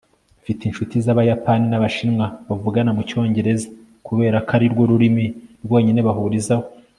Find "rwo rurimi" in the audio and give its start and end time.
4.73-5.25